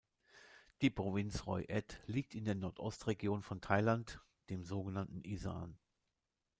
[0.81, 5.77] Die Provinz Roi Et liegt in der Nordostregion von Thailand, dem so genannten Isan.